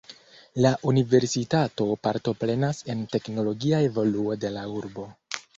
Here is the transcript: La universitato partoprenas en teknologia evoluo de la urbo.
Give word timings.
La 0.65 0.69
universitato 0.91 1.87
partoprenas 2.09 2.81
en 2.95 3.07
teknologia 3.17 3.85
evoluo 3.91 4.43
de 4.47 4.57
la 4.57 4.69
urbo. 4.83 5.07